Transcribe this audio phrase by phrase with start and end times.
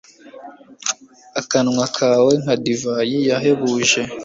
[1.39, 4.01] akanwa kawe nka divayi yahebuje